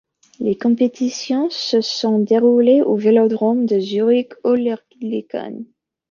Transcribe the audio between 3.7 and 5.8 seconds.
Zurich-Oerlikon.